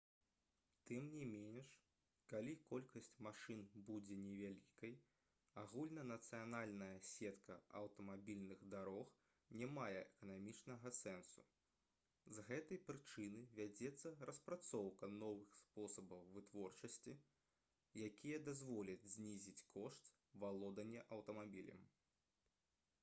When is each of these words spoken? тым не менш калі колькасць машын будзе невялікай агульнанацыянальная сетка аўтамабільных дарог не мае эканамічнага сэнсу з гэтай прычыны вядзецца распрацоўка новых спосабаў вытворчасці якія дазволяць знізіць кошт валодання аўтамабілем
тым 0.89 1.03
не 1.17 1.25
менш 1.31 1.71
калі 2.29 2.53
колькасць 2.69 3.09
машын 3.25 3.59
будзе 3.89 4.15
невялікай 4.21 4.95
агульнанацыянальная 5.63 6.95
сетка 7.09 7.57
аўтамабільных 7.81 8.63
дарог 8.75 9.11
не 9.61 9.69
мае 9.75 9.93
эканамічнага 10.07 10.93
сэнсу 11.01 11.45
з 12.39 12.47
гэтай 12.49 12.81
прычыны 12.89 13.45
вядзецца 13.61 14.15
распрацоўка 14.31 15.11
новых 15.21 15.55
спосабаў 15.67 16.25
вытворчасці 16.39 17.17
якія 18.09 18.43
дазволяць 18.49 19.07
знізіць 19.15 19.65
кошт 19.77 20.11
валодання 20.45 21.09
аўтамабілем 21.19 21.89